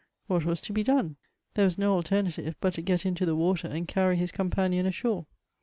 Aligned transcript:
What 0.25 0.45
was 0.45 0.61
to 0.61 0.73
be 0.73 0.81
done? 0.81 1.17
There 1.53 1.63
was 1.65 1.77
no 1.77 1.93
alternative 1.93 2.55
but 2.59 2.73
to 2.73 2.81
get 2.81 3.05
into 3.05 3.23
the 3.23 3.35
water 3.35 3.67
and 3.67 3.87
carry 3.87 4.17
his 4.17 4.31
companion 4.31 4.87
ashore. 4.87 5.27